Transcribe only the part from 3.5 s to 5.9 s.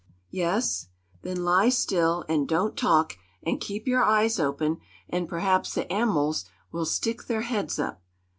keep your eyes open, and perhaps the